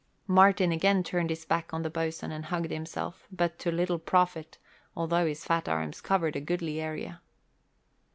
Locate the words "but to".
3.31-3.71